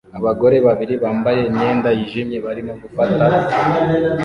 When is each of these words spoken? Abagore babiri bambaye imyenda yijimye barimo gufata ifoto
Abagore 0.17 0.57
babiri 0.67 0.93
bambaye 1.03 1.39
imyenda 1.49 1.89
yijimye 1.97 2.37
barimo 2.45 2.73
gufata 2.81 3.23
ifoto 3.27 3.55